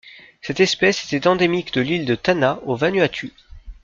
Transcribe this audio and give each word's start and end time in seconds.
Cette 0.41 0.59
espèce 0.61 1.03
était 1.05 1.27
endémique 1.27 1.75
de 1.75 1.81
l'île 1.81 2.05
de 2.07 2.15
Tanna, 2.15 2.59
au 2.65 2.75
Vanuatu. 2.75 3.33